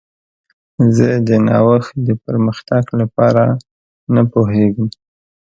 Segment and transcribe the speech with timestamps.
[0.95, 3.43] زه د نوښت د پرمختګ لپاره
[4.13, 4.87] نه پوهیږم.